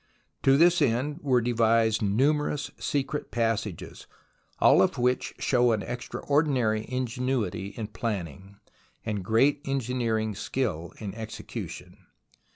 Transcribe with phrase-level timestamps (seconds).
[0.41, 4.07] To this end were devised numerous secret passages,
[4.57, 8.57] all of which show an extraordinary ingenuity in planning,
[9.05, 12.07] and great engineering skill in execution.